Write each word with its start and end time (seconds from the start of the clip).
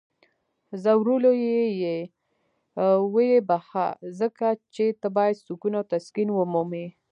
ځورولی 0.83 1.33
یی 1.47 1.65
یې؟ 1.81 1.97
ویې 3.13 3.37
بخښه. 3.49 3.87
ځکه 4.19 4.47
چی 4.73 4.85
ته 5.01 5.07
باید 5.15 5.35
سکون 5.45 5.73
او 5.79 5.83
تسکین 5.91 6.29
ومومې! 6.33 6.85